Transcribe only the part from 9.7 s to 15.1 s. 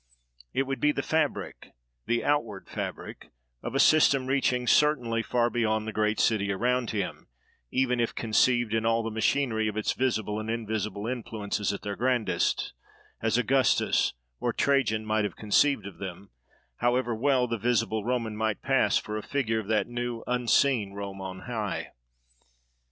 its visible and invisible influences at their grandest—as Augustus or Trajan